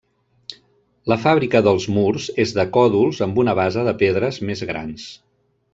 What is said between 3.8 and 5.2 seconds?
de pedres més grans.